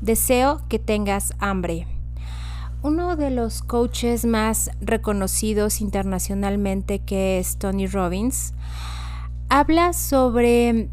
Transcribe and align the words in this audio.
Deseo 0.00 0.62
que 0.68 0.78
tengas 0.78 1.34
hambre. 1.38 1.86
Uno 2.82 3.16
de 3.16 3.30
los 3.30 3.62
coaches 3.62 4.24
más 4.24 4.70
reconocidos 4.80 5.82
internacionalmente, 5.82 7.00
que 7.00 7.38
es 7.38 7.58
Tony 7.58 7.86
Robbins, 7.86 8.54
habla 9.50 9.92
sobre 9.92 10.88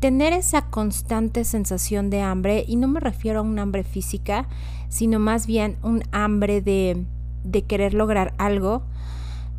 tener 0.00 0.34
esa 0.34 0.66
constante 0.66 1.44
sensación 1.44 2.10
de 2.10 2.20
hambre, 2.20 2.64
y 2.68 2.76
no 2.76 2.88
me 2.88 3.00
refiero 3.00 3.38
a 3.38 3.42
un 3.42 3.58
hambre 3.58 3.84
física, 3.84 4.46
sino 4.90 5.18
más 5.18 5.46
bien 5.46 5.78
un 5.82 6.02
hambre 6.12 6.60
de, 6.60 7.06
de 7.44 7.62
querer 7.62 7.94
lograr 7.94 8.34
algo, 8.36 8.82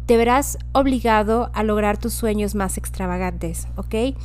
te 0.05 0.17
verás 0.17 0.59
obligado 0.73 1.49
a 1.53 1.63
lograr 1.63 1.97
tus 1.97 2.13
sueños 2.13 2.53
más 2.53 2.77
extravagantes, 2.77 3.67
¿ok? 3.75 4.15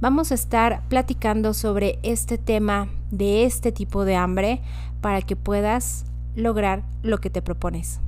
Vamos 0.00 0.32
a 0.32 0.34
estar 0.34 0.82
platicando 0.88 1.52
sobre 1.52 1.98
este 2.02 2.38
tema 2.38 2.88
de 3.10 3.44
este 3.44 3.70
tipo 3.70 4.06
de 4.06 4.16
hambre 4.16 4.62
para 5.02 5.20
que 5.20 5.36
puedas 5.36 6.06
lograr 6.34 6.84
lo 7.02 7.18
que 7.18 7.28
te 7.28 7.42
propones. 7.42 8.00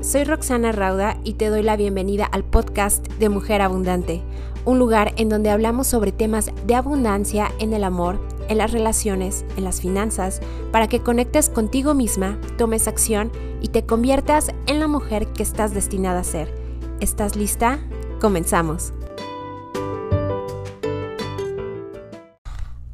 Soy 0.00 0.24
Roxana 0.24 0.72
Rauda 0.72 1.16
y 1.22 1.34
te 1.34 1.46
doy 1.46 1.62
la 1.62 1.76
bienvenida 1.76 2.24
al 2.24 2.42
podcast 2.42 3.06
de 3.06 3.28
Mujer 3.28 3.62
Abundante, 3.62 4.22
un 4.64 4.80
lugar 4.80 5.12
en 5.16 5.28
donde 5.28 5.50
hablamos 5.50 5.86
sobre 5.86 6.10
temas 6.10 6.50
de 6.66 6.74
abundancia 6.74 7.52
en 7.60 7.72
el 7.72 7.84
amor, 7.84 8.18
en 8.48 8.58
las 8.58 8.72
relaciones, 8.72 9.44
en 9.56 9.64
las 9.64 9.80
finanzas, 9.80 10.40
para 10.72 10.88
que 10.88 11.00
conectes 11.00 11.48
contigo 11.48 11.94
misma, 11.94 12.40
tomes 12.56 12.88
acción 12.88 13.30
y 13.60 13.68
te 13.68 13.86
conviertas 13.86 14.50
en 14.66 14.80
la 14.80 14.88
mujer 14.88 15.26
que 15.28 15.42
estás 15.42 15.74
destinada 15.74 16.20
a 16.20 16.24
ser. 16.24 16.52
¿Estás 17.00 17.36
lista? 17.36 17.78
Comenzamos. 18.20 18.92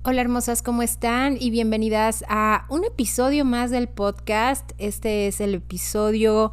Hola 0.07 0.21
hermosas, 0.21 0.61
¿cómo 0.61 0.83
están? 0.83 1.39
Y 1.41 1.49
bienvenidas 1.49 2.27
a 2.29 2.67
un 2.69 2.85
episodio 2.85 3.47
más 3.47 3.71
del 3.71 3.89
podcast. 3.89 4.73
Este 4.77 5.29
es 5.29 5.41
el 5.41 5.55
episodio, 5.55 6.53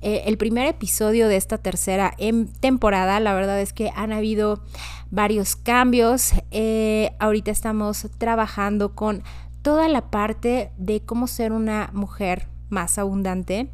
eh, 0.00 0.22
el 0.26 0.38
primer 0.38 0.66
episodio 0.66 1.28
de 1.28 1.36
esta 1.36 1.58
tercera 1.58 2.14
em, 2.18 2.46
temporada. 2.46 3.20
La 3.20 3.34
verdad 3.34 3.60
es 3.60 3.72
que 3.72 3.90
han 3.94 4.12
habido 4.12 4.62
varios 5.10 5.56
cambios. 5.56 6.32
Eh, 6.50 7.12
ahorita 7.18 7.50
estamos 7.50 8.06
trabajando 8.18 8.94
con 8.94 9.22
toda 9.62 9.88
la 9.88 10.10
parte 10.10 10.72
de 10.76 11.00
cómo 11.00 11.26
ser 11.26 11.52
una 11.52 11.90
mujer 11.92 12.48
más 12.68 12.98
abundante 12.98 13.70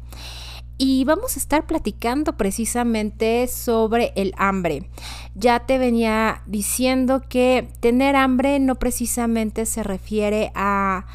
y 0.77 1.05
vamos 1.05 1.35
a 1.35 1.39
estar 1.39 1.65
platicando 1.65 2.35
precisamente 2.35 3.47
sobre 3.47 4.11
el 4.15 4.33
hambre. 4.37 4.89
Ya 5.33 5.65
te 5.65 5.77
venía 5.77 6.41
diciendo 6.45 7.21
que 7.27 7.69
tener 7.79 8.15
hambre 8.15 8.59
no 8.59 8.75
precisamente 8.75 9.65
se 9.65 9.83
refiere 9.83 10.51
a, 10.53 11.05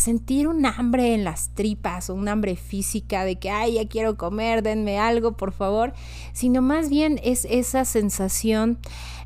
sentir 0.00 0.48
un 0.48 0.64
hambre 0.66 1.14
en 1.14 1.24
las 1.24 1.54
tripas 1.54 2.10
o 2.10 2.14
un 2.14 2.28
hambre 2.28 2.56
física 2.56 3.24
de 3.24 3.38
que, 3.38 3.50
ay, 3.50 3.74
ya 3.74 3.88
quiero 3.88 4.16
comer, 4.16 4.62
denme 4.62 4.98
algo, 4.98 5.36
por 5.36 5.52
favor, 5.52 5.92
sino 6.32 6.62
más 6.62 6.88
bien 6.90 7.20
es 7.22 7.46
esa 7.50 7.84
sensación 7.84 8.78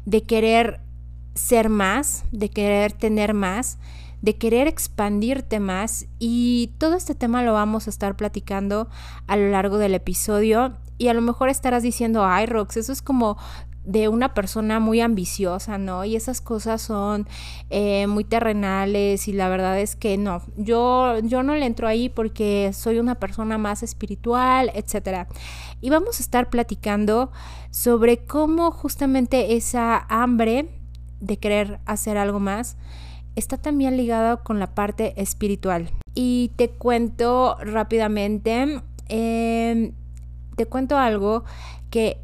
de 0.04 0.22
querer 0.22 0.80
ser 1.34 1.68
más, 1.68 2.24
de 2.30 2.48
querer 2.50 2.92
tener 2.92 3.34
más 3.34 3.78
de 4.22 4.38
querer 4.38 4.68
expandirte 4.68 5.60
más. 5.60 6.06
Y 6.18 6.72
todo 6.78 6.94
este 6.94 7.14
tema 7.14 7.42
lo 7.42 7.52
vamos 7.52 7.86
a 7.86 7.90
estar 7.90 8.16
platicando 8.16 8.88
a 9.26 9.36
lo 9.36 9.50
largo 9.50 9.76
del 9.78 9.94
episodio. 9.94 10.78
Y 10.96 11.08
a 11.08 11.14
lo 11.14 11.20
mejor 11.20 11.48
estarás 11.48 11.82
diciendo, 11.82 12.24
ay 12.24 12.46
Rox, 12.46 12.76
eso 12.76 12.92
es 12.92 13.02
como 13.02 13.36
de 13.84 14.08
una 14.08 14.32
persona 14.34 14.78
muy 14.78 15.00
ambiciosa, 15.00 15.76
¿no? 15.78 16.04
Y 16.04 16.14
esas 16.14 16.40
cosas 16.40 16.82
son 16.82 17.26
eh, 17.70 18.06
muy 18.06 18.24
terrenales 18.24 19.26
y 19.26 19.32
la 19.32 19.48
verdad 19.48 19.78
es 19.80 19.96
que 19.96 20.16
no, 20.18 20.42
yo, 20.56 21.18
yo 21.20 21.42
no 21.42 21.56
le 21.56 21.66
entro 21.66 21.88
ahí 21.88 22.08
porque 22.08 22.70
soy 22.72 22.98
una 22.98 23.16
persona 23.16 23.58
más 23.58 23.82
espiritual, 23.82 24.70
etc. 24.74 25.26
Y 25.80 25.90
vamos 25.90 26.20
a 26.20 26.22
estar 26.22 26.48
platicando 26.48 27.32
sobre 27.70 28.18
cómo 28.18 28.70
justamente 28.70 29.56
esa 29.56 30.06
hambre 30.08 30.68
de 31.20 31.38
querer 31.38 31.80
hacer 31.86 32.18
algo 32.18 32.40
más 32.40 32.76
está 33.36 33.56
también 33.56 33.96
ligado 33.96 34.42
con 34.42 34.58
la 34.58 34.74
parte 34.74 35.20
espiritual. 35.20 35.90
Y 36.14 36.52
te 36.56 36.70
cuento 36.70 37.56
rápidamente, 37.60 38.82
em, 39.08 39.92
te 40.56 40.66
cuento 40.66 40.98
algo 40.98 41.44
que 41.90 42.18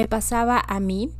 me 0.00 0.08
pasaba 0.08 0.62
a 0.66 0.80
mí. 0.80 1.10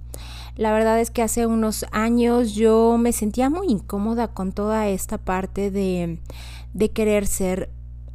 La 0.56 0.72
verdad 0.72 1.00
es 1.00 1.10
que 1.10 1.22
hace 1.22 1.46
unos 1.46 1.86
años 1.92 2.54
yo 2.54 2.96
me 2.98 3.12
sentía 3.12 3.50
muy 3.50 3.68
incómoda 3.68 4.28
con 4.28 4.52
toda 4.52 4.88
esta 4.88 5.18
parte 5.18 5.70
de, 5.70 6.18
de 6.72 6.90
querer 6.90 7.26
ser 7.26 7.70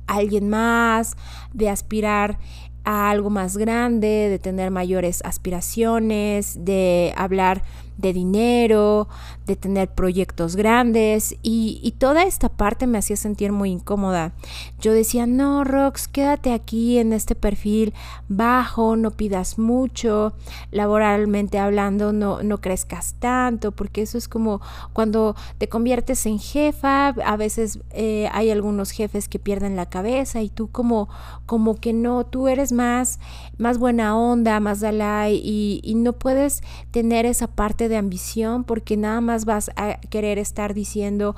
alguien 0.07 0.49
más, 0.49 1.15
de 1.53 1.69
aspirar 1.69 2.39
a 2.85 3.09
algo 3.09 3.29
más 3.29 3.57
grande, 3.57 4.29
de 4.29 4.39
tener 4.39 4.71
mayores 4.71 5.21
aspiraciones, 5.25 6.63
de 6.63 7.13
hablar 7.17 7.63
de 7.97 8.13
dinero, 8.13 9.07
de 9.45 9.55
tener 9.55 9.89
proyectos 9.89 10.55
grandes 10.55 11.35
y, 11.41 11.93
toda 11.97 12.23
esta 12.23 12.49
parte 12.49 12.87
me 12.87 12.97
hacía 12.97 13.15
sentir 13.15 13.51
muy 13.53 13.71
incómoda. 13.71 14.33
Yo 14.79 14.91
decía, 14.91 15.25
no, 15.25 15.63
Rox, 15.63 16.07
quédate 16.07 16.51
aquí 16.51 16.97
en 16.97 17.13
este 17.13 17.35
perfil 17.35 17.93
bajo, 18.27 18.97
no 18.97 19.11
pidas 19.11 19.57
mucho, 19.57 20.33
laboralmente 20.71 21.57
hablando 21.57 22.11
no, 22.11 22.43
no 22.43 22.59
crezcas 22.59 23.15
tanto, 23.19 23.71
porque 23.71 24.01
eso 24.01 24.17
es 24.17 24.27
como 24.27 24.61
cuando 24.91 25.35
te 25.57 25.69
conviertes 25.69 26.25
en 26.25 26.37
jefa, 26.37 27.07
a 27.07 27.37
veces 27.37 27.79
eh, 27.91 28.29
hay 28.33 28.51
algunos 28.51 28.91
jefes 28.91 29.29
que 29.29 29.39
pierden 29.39 29.77
la 29.77 29.87
cabeza 29.87 30.41
y 30.41 30.49
tú 30.49 30.69
como, 30.69 31.07
como 31.45 31.75
que 31.75 31.93
no, 31.93 32.25
tú 32.25 32.49
eres 32.49 32.73
más, 32.75 33.19
más 33.57 33.77
buena 33.77 34.17
onda, 34.17 34.59
más 34.59 34.81
dalai 34.81 35.41
y, 35.43 35.81
y 35.83 35.95
no 35.95 36.13
puedes 36.13 36.61
tener 36.91 37.25
esa 37.25 37.47
parte 37.47 37.89
de 37.89 37.97
ambición 37.97 38.63
porque 38.63 38.97
nada 38.97 39.21
más 39.21 39.45
vas 39.45 39.71
a 39.75 39.99
querer 40.09 40.37
estar 40.37 40.73
diciendo 40.73 41.35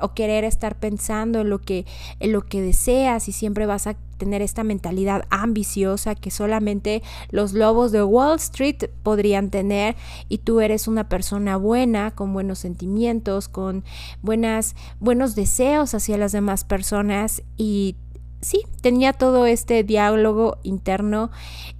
o, 0.00 0.14
querer 0.14 0.44
estar 0.44 0.76
pensando 0.76 1.40
en 1.40 1.50
lo 1.50 1.60
que 1.60 1.86
en 2.18 2.32
lo 2.32 2.42
que 2.42 2.60
deseas 2.62 3.28
y 3.28 3.32
siempre 3.32 3.66
vas 3.66 3.86
a 3.86 3.94
tener 4.18 4.42
esta 4.42 4.64
mentalidad 4.64 5.24
ambiciosa 5.30 6.14
que 6.14 6.30
solamente 6.30 7.02
los 7.30 7.54
lobos 7.54 7.90
de 7.90 8.02
Wall 8.02 8.36
Street 8.36 8.90
podrían 9.02 9.48
tener 9.48 9.96
y 10.28 10.38
tú 10.38 10.60
eres 10.60 10.88
una 10.88 11.08
persona 11.08 11.56
buena, 11.56 12.10
con 12.10 12.34
buenos 12.34 12.58
sentimientos, 12.58 13.48
con 13.48 13.82
buenas 14.20 14.76
buenos 14.98 15.34
deseos 15.34 15.94
hacia 15.94 16.18
las 16.18 16.32
demás 16.32 16.64
personas 16.64 17.42
y 17.56 17.96
sí, 18.40 18.62
tenía 18.80 19.12
todo 19.12 19.46
este 19.46 19.84
diálogo 19.84 20.58
interno 20.62 21.30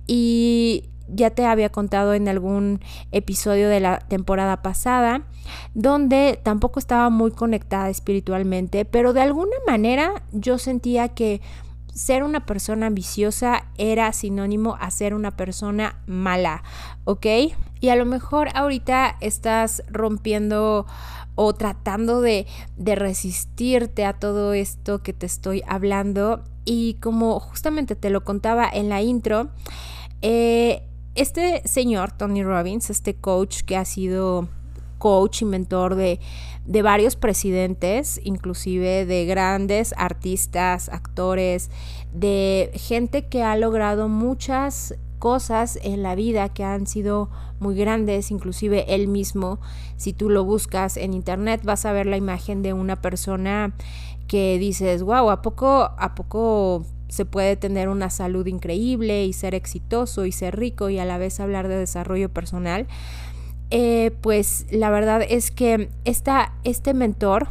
y 0.07 0.85
ya 1.13 1.31
te 1.31 1.45
había 1.45 1.71
contado 1.71 2.15
en 2.15 2.29
algún 2.29 2.81
episodio 3.11 3.69
de 3.69 3.81
la 3.81 3.99
temporada 3.99 4.63
pasada, 4.63 5.23
donde 5.75 6.39
tampoco 6.43 6.79
estaba 6.79 7.11
muy 7.11 7.33
conectada 7.33 7.91
espiritualmente, 7.91 8.85
pero 8.85 9.13
de 9.13 9.23
alguna 9.23 9.57
manera 9.67 10.23
yo 10.33 10.59
sentía 10.59 11.09
que 11.09 11.41
ser 11.93 12.23
una 12.23 12.47
persona 12.47 12.87
ambiciosa 12.87 13.67
era 13.77 14.13
sinónimo 14.13 14.77
a 14.81 14.91
ser 14.91 15.15
una 15.15 15.33
persona 15.33 16.01
mala, 16.07 16.63
¿ok? 17.05 17.27
Y 17.81 17.89
a 17.89 17.97
lo 17.97 18.05
mejor 18.05 18.49
ahorita 18.55 19.17
estás 19.21 19.83
rompiendo 19.89 20.87
o 21.35 21.55
tratando 21.55 22.21
de, 22.21 22.47
de 22.77 22.95
resistirte 22.95 24.05
a 24.05 24.13
todo 24.13 24.53
esto 24.53 25.03
que 25.03 25.13
te 25.13 25.27
estoy 25.27 25.63
hablando. 25.67 26.45
Y 26.65 26.95
como 26.95 27.41
justamente 27.41 27.97
te 27.97 28.11
lo 28.11 28.23
contaba 28.23 28.69
en 28.71 28.89
la 28.91 29.01
intro, 29.01 29.49
eh, 30.23 30.83
este 31.15 31.63
señor, 31.67 32.13
Tony 32.13 32.43
Robbins, 32.43 32.91
este 32.91 33.15
coach 33.15 33.63
que 33.63 33.77
ha 33.77 33.85
sido 33.85 34.49
coach 34.99 35.43
y 35.43 35.45
mentor 35.47 35.95
de, 35.95 36.21
de 36.67 36.83
varios 36.83 37.17
presidentes, 37.17 38.21
inclusive 38.23 39.07
de 39.07 39.25
grandes 39.25 39.95
artistas, 39.97 40.89
actores, 40.91 41.71
de 42.13 42.71
gente 42.75 43.27
que 43.27 43.43
ha 43.43 43.57
logrado 43.57 44.09
muchas 44.09 44.95
cosas 45.21 45.79
en 45.85 46.03
la 46.03 46.17
vida 46.17 46.49
que 46.49 46.65
han 46.65 46.89
sido 46.89 47.31
muy 47.61 47.77
grandes, 47.77 48.33
inclusive 48.33 48.93
él 48.93 49.07
mismo, 49.07 49.61
si 49.97 50.13
tú 50.13 50.31
lo 50.31 50.45
buscas 50.45 50.97
en 50.97 51.15
internet 51.15 51.61
vas 51.63 51.85
a 51.85 51.93
ver 51.93 52.07
la 52.07 52.17
imagen 52.17 52.63
de 52.63 52.73
una 52.73 52.97
persona 52.97 53.73
que 54.27 54.59
dices, 54.59 55.05
wow, 55.05 55.31
¿a 55.31 55.43
poco, 55.43 55.91
a 55.97 56.15
poco 56.17 56.85
se 57.09 57.25
puede 57.25 57.57
tener 57.57 57.89
una 57.89 58.09
salud 58.09 58.47
increíble 58.47 59.25
y 59.25 59.33
ser 59.33 59.55
exitoso 59.55 60.27
y 60.27 60.33
ser 60.33 60.57
rico 60.57 60.89
y 60.89 60.99
a 60.99 61.05
la 61.05 61.19
vez 61.19 61.41
hablar 61.41 61.69
de 61.69 61.77
desarrollo 61.77 62.29
personal, 62.29 62.87
eh, 63.71 64.13
pues 64.21 64.67
la 64.71 64.91
verdad 64.91 65.23
es 65.29 65.51
que 65.51 65.91
este 66.05 66.95
mentor 66.95 67.49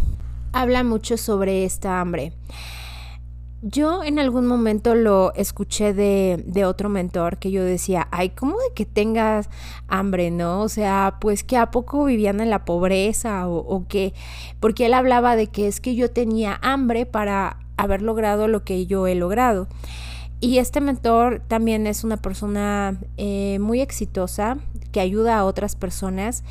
habla 0.54 0.84
mucho 0.84 1.18
sobre 1.18 1.66
esta 1.66 2.02
hambre. 2.02 2.34
Yo 3.62 4.04
en 4.04 4.20
algún 4.20 4.48
momento 4.48 4.96
lo 4.96 5.34
escuché 5.34 5.94
de, 5.94 6.44
de, 6.46 6.66
otro 6.66 6.90
mentor 6.90 7.38
que 7.38 7.52
yo 7.52 7.64
decía, 7.64 8.08
ay, 8.12 8.30
¿cómo 8.30 8.54
de 8.54 8.74
que 8.74 8.86
tengas 8.86 9.50
hambre, 9.88 10.32
no? 10.32 10.62
O 10.62 10.70
sea, 10.70 11.18
pues 11.20 11.44
que 11.44 11.58
a 11.58 11.72
poco 11.72 12.06
vivían 12.06 12.40
en 12.40 12.50
la 12.50 12.64
pobreza 12.64 13.48
o, 13.48 13.58
o 13.58 13.86
qué, 13.88 14.14
porque 14.60 14.86
él 14.86 14.94
hablaba 14.94 15.36
de 15.36 15.48
que 15.48 15.68
es 15.68 15.82
que 15.82 15.96
yo 15.96 16.10
tenía 16.10 16.58
hambre 16.62 17.06
para 17.06 17.58
haber 17.76 18.02
logrado 18.02 18.48
lo 18.48 18.64
que 18.64 18.86
yo 18.86 19.08
he 19.08 19.16
logrado. 19.16 19.68
Y 20.42 20.60
este 20.60 20.80
mentor 20.80 21.42
también 21.48 21.86
es 21.86 22.04
una 22.04 22.18
persona 22.18 22.98
eh, 23.18 23.58
muy 23.60 23.82
exitosa 23.82 24.58
que 24.92 25.02
ayuda 25.02 25.38
a 25.38 25.46
otras 25.46 25.76
personas. 25.76 26.44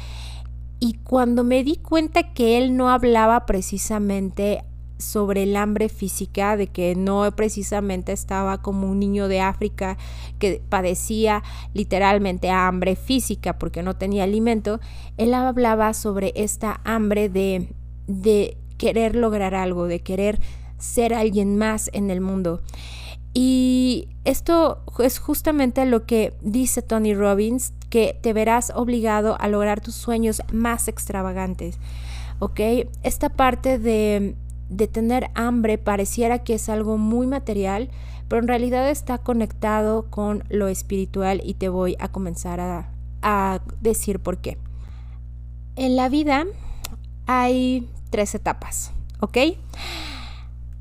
Y 0.79 0.95
cuando 1.05 1.43
me 1.43 1.65
di 1.65 1.77
cuenta 1.77 2.35
que 2.35 2.59
él 2.59 2.77
no 2.77 2.91
hablaba 2.91 3.47
precisamente 3.47 4.63
sobre 4.99 5.45
el 5.45 5.57
hambre 5.57 5.89
física, 5.89 6.57
de 6.57 6.67
que 6.67 6.95
no 6.95 7.31
precisamente 7.35 8.13
estaba 8.13 8.61
como 8.61 8.89
un 8.89 8.99
niño 8.99 9.29
de 9.29 9.41
África 9.41 9.97
que 10.39 10.61
padecía 10.69 11.43
literalmente 11.73 12.51
hambre 12.51 12.97
física 12.97 13.59
porque 13.59 13.83
no 13.83 13.97
tenía 13.97 14.25
alimento, 14.25 14.81
él 15.17 15.35
hablaba 15.35 15.95
sobre 15.95 16.33
esta 16.37 16.81
hambre 16.85 17.29
de, 17.29 17.73
de 18.07 18.57
querer 18.77 19.15
lograr 19.15 19.55
algo, 19.55 19.87
de 19.87 20.01
querer 20.01 20.41
ser 20.79 21.15
alguien 21.15 21.57
más 21.57 21.91
en 21.93 22.11
el 22.11 22.21
mundo. 22.21 22.61
Y 23.35 24.09
esto 24.25 24.83
es 24.99 25.19
justamente 25.19 25.85
lo 25.87 26.07
que 26.07 26.35
dice 26.41 26.83
Tony 26.83 27.15
Robbins, 27.15 27.73
que 27.91 28.19
te 28.21 28.33
verás 28.33 28.73
obligado 28.75 29.37
a 29.41 29.49
lograr 29.49 29.81
tus 29.81 29.95
sueños 29.95 30.43
más 30.53 30.89
extravagantes. 30.89 31.79
¿Ok? 32.41 32.61
Esta 33.03 33.29
parte 33.29 33.79
de 33.79 34.37
de 34.69 34.87
tener 34.87 35.31
hambre 35.35 35.79
pareciera 35.79 36.41
que 36.41 36.55
es 36.55 36.69
algo 36.69 36.99
muy 36.99 37.27
material, 37.27 37.91
pero 38.29 38.43
en 38.43 38.49
realidad 38.49 38.89
está 38.91 39.19
conectado 39.19 40.11
con 40.11 40.45
lo 40.49 40.69
espiritual 40.69 41.41
y 41.45 41.55
te 41.55 41.69
voy 41.69 41.97
a 41.99 42.09
comenzar 42.09 42.61
a, 42.61 42.93
decir 43.81 44.21
por 44.21 44.39
qué. 44.39 44.59
En 45.77 45.97
la 45.97 46.09
vida 46.09 46.47
hay 47.27 47.89
tres 48.11 48.35
etapas, 48.35 48.93
¿ok? 49.21 49.39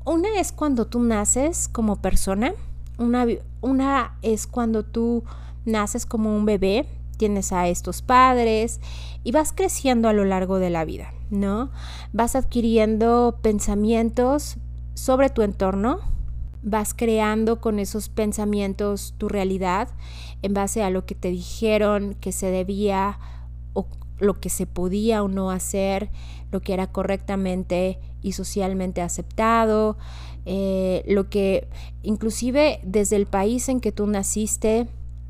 Una 0.04 0.40
es 0.40 0.52
cuando 0.52 0.86
tú 0.86 1.00
naces 1.00 1.68
como 1.68 1.96
persona, 1.96 2.52
una, 2.96 3.26
una 3.60 4.16
es 4.22 4.46
cuando 4.46 4.84
tú 4.84 5.24
naces 5.64 6.06
como 6.06 6.36
un 6.36 6.44
bebé, 6.44 6.86
tienes 7.16 7.52
a 7.52 7.68
estos 7.68 8.02
padres 8.02 8.80
y 9.24 9.32
vas 9.32 9.52
creciendo 9.52 10.08
a 10.08 10.12
lo 10.12 10.24
largo 10.24 10.58
de 10.58 10.70
la 10.70 10.84
vida. 10.84 11.12
¿No? 11.30 11.70
Vas 12.12 12.36
adquiriendo 12.36 13.38
pensamientos 13.42 14.56
sobre 14.94 15.30
tu 15.30 15.42
entorno, 15.42 16.00
vas 16.62 16.94
creando 16.94 17.60
con 17.60 17.78
esos 17.78 18.08
pensamientos 18.08 19.14
tu 19.18 19.28
realidad 19.28 19.88
en 20.42 20.54
base 20.54 20.82
a 20.82 20.90
lo 20.90 21.06
que 21.06 21.14
te 21.14 21.30
dijeron 21.30 22.14
que 22.20 22.32
se 22.32 22.50
debía 22.50 23.18
o 23.74 23.86
lo 24.18 24.40
que 24.40 24.50
se 24.50 24.66
podía 24.66 25.22
o 25.22 25.28
no 25.28 25.50
hacer, 25.50 26.10
lo 26.50 26.60
que 26.60 26.74
era 26.74 26.88
correctamente 26.88 28.00
y 28.22 28.32
socialmente 28.32 29.00
aceptado, 29.00 29.96
eh, 30.46 31.04
lo 31.06 31.28
que 31.28 31.68
inclusive 32.02 32.80
desde 32.82 33.16
el 33.16 33.26
país 33.26 33.68
en 33.68 33.80
que 33.80 33.92
tú 33.92 34.06
naciste, 34.06 34.88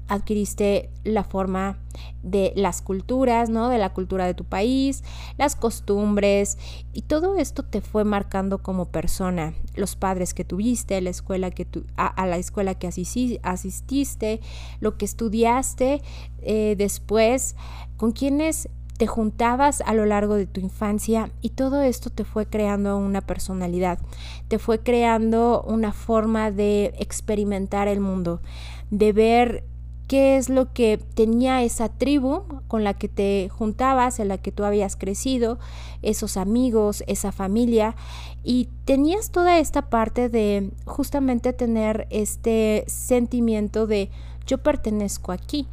adquiriste 0.08 0.90
la 1.04 1.22
forma 1.22 1.78
de 2.22 2.52
las 2.56 2.82
culturas, 2.82 3.50
¿no? 3.50 3.68
De 3.68 3.78
la 3.78 3.92
cultura 3.92 4.26
de 4.26 4.34
tu 4.34 4.44
país, 4.44 5.04
las 5.36 5.54
costumbres 5.54 6.58
y 6.92 7.02
todo 7.02 7.36
esto 7.36 7.62
te 7.62 7.80
fue 7.80 8.04
marcando 8.04 8.58
como 8.58 8.86
persona. 8.86 9.54
Los 9.74 9.96
padres 9.96 10.34
que 10.34 10.44
tuviste, 10.44 11.00
la 11.00 11.10
escuela 11.10 11.50
que 11.50 11.64
tu, 11.64 11.84
a, 11.96 12.26
la 12.26 12.38
escuela 12.38 12.74
que 12.74 12.88
asististe, 12.88 14.40
lo 14.80 14.96
que 14.96 15.04
estudiaste 15.04 16.02
eh, 16.42 16.74
después, 16.76 17.54
con 17.96 18.12
quienes 18.12 18.68
te 18.98 19.06
juntabas 19.06 19.80
a 19.82 19.94
lo 19.94 20.06
largo 20.06 20.34
de 20.34 20.46
tu 20.46 20.60
infancia 20.60 21.30
y 21.40 21.50
todo 21.50 21.82
esto 21.82 22.10
te 22.10 22.24
fue 22.24 22.46
creando 22.46 22.98
una 22.98 23.20
personalidad, 23.20 24.00
te 24.48 24.58
fue 24.58 24.80
creando 24.80 25.62
una 25.62 25.92
forma 25.92 26.50
de 26.50 26.92
experimentar 26.98 27.86
el 27.86 28.00
mundo, 28.00 28.42
de 28.90 29.12
ver 29.12 29.64
qué 30.08 30.38
es 30.38 30.48
lo 30.48 30.72
que 30.72 30.98
tenía 31.14 31.62
esa 31.62 31.90
tribu 31.90 32.42
con 32.66 32.82
la 32.82 32.94
que 32.94 33.08
te 33.08 33.48
juntabas, 33.50 34.18
en 34.18 34.28
la 34.28 34.38
que 34.38 34.50
tú 34.50 34.64
habías 34.64 34.96
crecido, 34.96 35.58
esos 36.02 36.36
amigos, 36.36 37.04
esa 37.06 37.30
familia, 37.30 37.94
y 38.42 38.68
tenías 38.86 39.30
toda 39.30 39.58
esta 39.58 39.90
parte 39.90 40.30
de 40.30 40.70
justamente 40.86 41.52
tener 41.52 42.06
este 42.10 42.84
sentimiento 42.88 43.86
de 43.86 44.10
yo 44.46 44.58
pertenezco 44.58 45.30
aquí. 45.30 45.68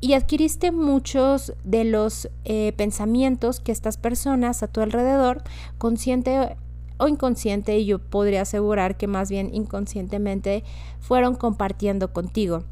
Y 0.00 0.12
adquiriste 0.12 0.70
muchos 0.70 1.54
de 1.64 1.84
los 1.84 2.28
eh, 2.44 2.74
pensamientos 2.76 3.58
que 3.58 3.72
estas 3.72 3.96
personas 3.96 4.62
a 4.62 4.68
tu 4.68 4.82
alrededor, 4.82 5.42
consciente 5.78 6.56
o 6.98 7.08
inconsciente, 7.08 7.78
y 7.78 7.86
yo 7.86 7.98
podría 7.98 8.42
asegurar 8.42 8.96
que 8.96 9.06
más 9.06 9.30
bien 9.30 9.54
inconscientemente 9.54 10.64
fueron 11.00 11.34
compartiendo 11.34 12.12
contigo. 12.12 12.64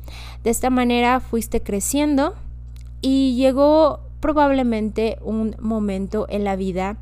De 0.45 0.51
esta 0.51 0.71
manera 0.71 1.21
fuiste 1.21 1.63
creciendo 1.63 2.35
y 3.01 3.35
llegó 3.37 4.01
probablemente 4.21 5.19
un 5.23 5.57
momento 5.59 6.27
en 6.29 6.45
la 6.45 6.57
vida 6.57 6.97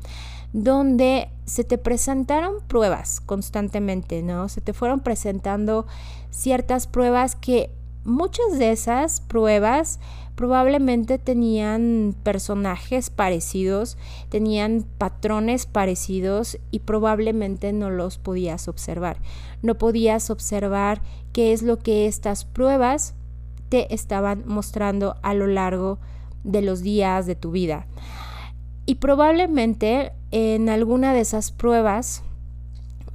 donde 0.53 1.29
se 1.45 1.63
te 1.63 1.77
presentaron 1.77 2.55
pruebas 2.67 3.21
constantemente, 3.21 4.21
¿no? 4.21 4.49
Se 4.49 4.59
te 4.59 4.73
fueron 4.73 4.99
presentando 4.99 5.85
ciertas 6.29 6.87
pruebas 6.87 7.35
que 7.35 7.69
muchas 8.03 8.57
de 8.57 8.71
esas 8.71 9.21
pruebas 9.21 9.99
probablemente 10.41 11.19
tenían 11.19 12.15
personajes 12.23 13.11
parecidos, 13.11 13.95
tenían 14.29 14.87
patrones 14.97 15.67
parecidos 15.67 16.57
y 16.71 16.79
probablemente 16.79 17.71
no 17.73 17.91
los 17.91 18.17
podías 18.17 18.67
observar. 18.67 19.17
No 19.61 19.77
podías 19.77 20.31
observar 20.31 21.03
qué 21.31 21.53
es 21.53 21.61
lo 21.61 21.77
que 21.77 22.07
estas 22.07 22.43
pruebas 22.43 23.13
te 23.69 23.93
estaban 23.93 24.41
mostrando 24.47 25.15
a 25.21 25.35
lo 25.35 25.45
largo 25.45 25.99
de 26.43 26.63
los 26.63 26.81
días 26.81 27.27
de 27.27 27.35
tu 27.35 27.51
vida. 27.51 27.85
Y 28.87 28.95
probablemente 28.95 30.11
en 30.31 30.69
alguna 30.69 31.13
de 31.13 31.19
esas 31.19 31.51
pruebas 31.51 32.23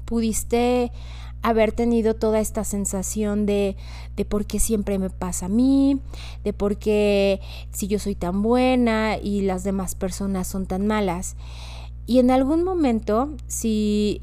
pudiste 0.05 0.93
haber 1.47 1.71
tenido 1.71 2.15
toda 2.15 2.41
esta 2.41 2.65
sensación 2.65 3.47
de, 3.47 3.77
de 4.17 4.25
por 4.25 4.47
qué 4.47 4.59
siempre 4.59 4.99
me 4.99 5.11
pasa 5.11 5.47
a 5.47 5.49
mí, 5.49 6.01
de 6.43 6.53
por 6.53 6.77
qué 6.77 7.41
si 7.71 7.87
yo 7.87 8.01
soy 8.01 8.17
tan 8.17 8.43
buena 8.43 9.17
y 9.17 9.43
las 9.43 9.63
demás 9.63 9.95
personas 9.95 10.49
son 10.49 10.67
tan 10.67 10.89
malas. 10.89 11.37
Y 12.05 12.19
en 12.19 12.33
algún 12.33 12.65
momento, 12.65 13.31
si 13.47 14.23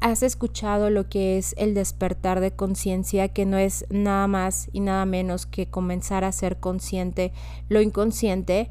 has 0.00 0.22
escuchado 0.22 0.88
lo 0.88 1.10
que 1.10 1.36
es 1.36 1.54
el 1.58 1.74
despertar 1.74 2.40
de 2.40 2.52
conciencia, 2.52 3.28
que 3.28 3.44
no 3.44 3.58
es 3.58 3.84
nada 3.90 4.26
más 4.26 4.70
y 4.72 4.80
nada 4.80 5.04
menos 5.04 5.44
que 5.44 5.66
comenzar 5.66 6.24
a 6.24 6.32
ser 6.32 6.58
consciente 6.58 7.32
lo 7.68 7.82
inconsciente, 7.82 8.70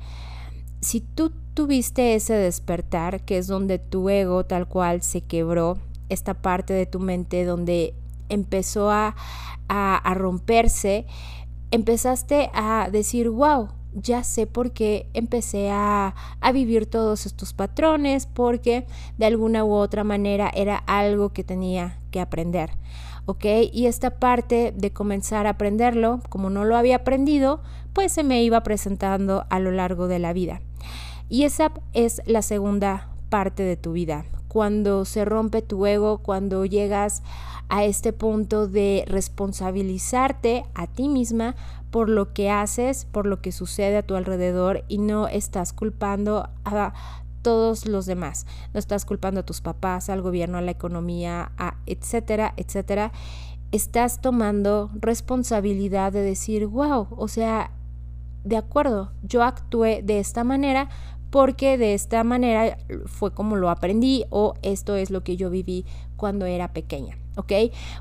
si 0.80 1.02
tú 1.02 1.32
tuviste 1.54 2.16
ese 2.16 2.34
despertar, 2.34 3.22
que 3.26 3.38
es 3.38 3.46
donde 3.46 3.78
tu 3.78 4.10
ego 4.10 4.44
tal 4.44 4.68
cual 4.68 5.04
se 5.04 5.22
quebró, 5.22 5.78
esta 6.12 6.34
parte 6.34 6.74
de 6.74 6.86
tu 6.86 7.00
mente 7.00 7.46
donde 7.46 7.96
empezó 8.30 8.92
a, 8.92 9.16
a, 9.68 10.14
romperse, 10.14 11.06
empezaste 11.72 12.50
a 12.54 12.90
decir, 12.92 13.30
wow, 13.30 13.70
ya 13.94 14.24
sé 14.24 14.48
por 14.48 14.72
qué 14.72 15.10
empecé 15.14 15.70
a, 15.72 16.16
a, 16.40 16.52
vivir 16.52 16.86
todos 16.86 17.26
estos 17.26 17.54
patrones, 17.54 18.26
porque 18.26 18.86
de 19.18 19.26
alguna 19.26 19.64
u 19.64 19.74
otra 19.74 20.04
manera 20.04 20.50
era 20.54 20.78
algo 20.78 21.30
que 21.30 21.44
tenía 21.44 22.00
que 22.12 22.20
aprender. 22.22 22.72
¿Ok? 23.26 23.46
Y 23.72 23.86
esta 23.86 24.20
parte 24.20 24.74
de 24.76 24.92
comenzar 24.92 25.46
a 25.46 25.52
aprenderlo, 25.52 26.22
como 26.30 26.50
no 26.50 26.66
lo 26.66 26.76
había 26.76 26.98
aprendido, 26.98 27.62
pues 27.94 28.12
se 28.12 28.24
me 28.24 28.44
iba 28.44 28.64
presentando 28.64 29.46
a 29.50 29.60
lo 29.60 29.72
largo 29.72 30.08
de 30.08 30.20
la 30.20 30.34
vida. 30.34 30.62
Y 31.30 31.44
esa 31.44 31.72
es 31.94 32.22
la 32.26 32.42
segunda 32.42 33.10
parte 33.30 33.64
de 33.64 33.78
tu 33.78 33.94
vida, 33.94 34.26
cuando 34.52 35.06
se 35.06 35.24
rompe 35.24 35.62
tu 35.62 35.86
ego, 35.86 36.18
cuando 36.18 36.66
llegas 36.66 37.24
a 37.70 37.86
este 37.86 38.12
punto 38.12 38.68
de 38.68 39.06
responsabilizarte 39.08 40.66
a 40.76 40.88
ti 40.88 41.08
misma 41.08 41.56
por 41.90 42.10
lo 42.10 42.34
que 42.34 42.50
haces, 42.50 43.06
por 43.06 43.28
lo 43.28 43.42
que 43.42 43.54
sucede 43.54 43.96
a 43.96 44.04
tu 44.06 44.18
alrededor 44.18 44.84
y 44.90 44.98
no 44.98 45.30
estás 45.30 45.72
culpando 45.72 46.50
a 46.66 46.92
todos 47.42 47.86
los 47.86 48.06
demás. 48.06 48.46
No 48.74 48.80
estás 48.82 49.06
culpando 49.06 49.40
a 49.40 49.46
tus 49.46 49.62
papás, 49.62 50.10
al 50.10 50.22
gobierno, 50.22 50.58
a 50.58 50.62
la 50.62 50.72
economía, 50.72 51.54
a 51.58 51.78
etcétera, 51.86 52.54
etcétera. 52.58 53.14
Estás 53.72 54.20
tomando 54.20 54.90
responsabilidad 55.00 56.12
de 56.12 56.24
decir, 56.24 56.68
wow, 56.68 57.08
o 57.12 57.30
sea, 57.30 57.72
de 58.44 58.58
acuerdo, 58.58 59.14
yo 59.24 59.44
actué 59.44 60.02
de 60.04 60.20
esta 60.20 60.44
manera 60.44 60.90
porque 61.32 61.78
de 61.78 61.94
esta 61.94 62.24
manera 62.24 62.78
fue 63.06 63.34
como 63.34 63.56
lo 63.56 63.70
aprendí 63.70 64.26
o 64.30 64.54
esto 64.62 64.96
es 64.96 65.10
lo 65.10 65.24
que 65.24 65.38
yo 65.38 65.50
viví 65.50 65.86
cuando 66.18 66.46
era 66.46 66.74
pequeña, 66.74 67.18
¿ok? 67.38 67.54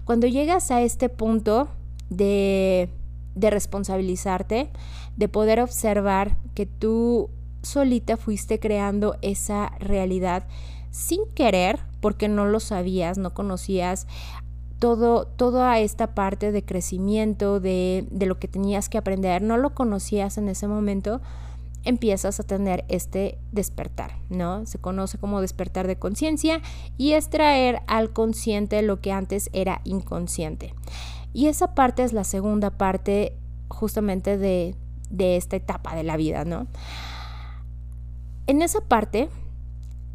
Cuando 0.04 0.26
llegas 0.26 0.70
a 0.70 0.82
este 0.82 1.08
punto 1.08 1.68
de, 2.10 2.90
de 3.36 3.50
responsabilizarte, 3.50 4.68
de 5.16 5.28
poder 5.28 5.60
observar 5.60 6.36
que 6.54 6.66
tú 6.66 7.30
solita 7.62 8.16
fuiste 8.16 8.58
creando 8.58 9.16
esa 9.22 9.70
realidad 9.78 10.46
sin 10.90 11.24
querer, 11.34 11.78
porque 12.00 12.28
no 12.28 12.46
lo 12.46 12.58
sabías, 12.58 13.16
no 13.16 13.32
conocías 13.32 14.08
todo, 14.80 15.26
toda 15.26 15.78
esta 15.78 16.14
parte 16.14 16.50
de 16.50 16.64
crecimiento, 16.64 17.60
de, 17.60 18.08
de 18.10 18.26
lo 18.26 18.40
que 18.40 18.48
tenías 18.48 18.88
que 18.88 18.98
aprender, 18.98 19.40
no 19.40 19.56
lo 19.56 19.74
conocías 19.74 20.36
en 20.36 20.48
ese 20.48 20.66
momento, 20.66 21.20
empiezas 21.84 22.40
a 22.40 22.42
tener 22.42 22.84
este 22.88 23.38
despertar, 23.52 24.16
¿no? 24.28 24.66
Se 24.66 24.78
conoce 24.78 25.18
como 25.18 25.40
despertar 25.40 25.86
de 25.86 25.96
conciencia 25.96 26.60
y 26.98 27.12
es 27.12 27.30
traer 27.30 27.80
al 27.86 28.12
consciente 28.12 28.82
lo 28.82 29.00
que 29.00 29.12
antes 29.12 29.50
era 29.52 29.80
inconsciente. 29.84 30.74
Y 31.32 31.46
esa 31.46 31.74
parte 31.74 32.02
es 32.02 32.12
la 32.12 32.24
segunda 32.24 32.70
parte 32.70 33.36
justamente 33.68 34.36
de, 34.36 34.74
de 35.10 35.36
esta 35.36 35.56
etapa 35.56 35.94
de 35.94 36.02
la 36.02 36.16
vida, 36.16 36.44
¿no? 36.44 36.66
En 38.46 38.62
esa 38.62 38.80
parte 38.80 39.28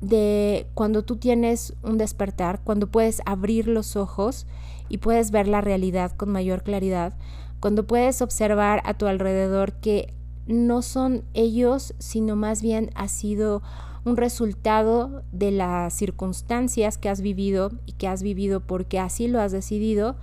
de 0.02 0.68
cuando 0.74 1.04
tú 1.04 1.16
tienes 1.16 1.74
un 1.84 1.98
despertar, 1.98 2.62
cuando 2.64 2.88
puedes 2.88 3.22
abrir 3.26 3.68
los 3.68 3.96
ojos 3.96 4.46
y 4.90 4.98
puedes 4.98 5.32
ver 5.32 5.48
la 5.48 5.62
realidad 5.62 6.12
con 6.12 6.30
mayor 6.30 6.64
claridad, 6.64 7.14
cuando 7.60 7.88
puedes 7.88 8.22
observar 8.22 8.82
a 8.86 8.94
tu 8.94 9.08
alrededor 9.08 9.74
que 9.74 10.14
no 10.48 10.82
son 10.82 11.24
ellos, 11.34 11.94
sino 11.98 12.36
más 12.36 12.62
bien 12.62 12.92
ha 12.96 13.08
sido 13.08 13.62
un 14.06 14.18
resultado 14.18 15.24
de 15.32 15.52
las 15.52 15.94
circunstancias 15.94 16.98
que 16.98 17.10
has 17.10 17.22
vivido 17.22 17.72
y 17.88 17.94
que 17.94 18.08
has 18.08 18.22
vivido 18.22 18.60
porque 18.60 19.00
así 19.00 19.28
lo 19.28 19.42
has 19.42 19.52
decidido, 19.52 20.16